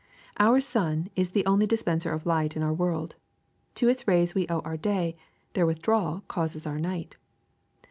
'^Our 0.39 0.63
sun 0.63 1.11
is 1.15 1.29
the 1.29 1.45
only 1.45 1.67
dispenser 1.67 2.11
of 2.11 2.25
light 2.25 2.49
to 2.53 2.61
our 2.61 2.73
world. 2.73 3.17
To 3.75 3.87
its 3.87 4.07
rays 4.07 4.33
we 4.33 4.47
owe 4.49 4.61
our 4.61 4.75
day; 4.75 5.15
their 5.53 5.67
with 5.67 5.79
drawal 5.79 6.27
causes 6.27 6.65
our 6.65 6.79
night. 6.79 7.17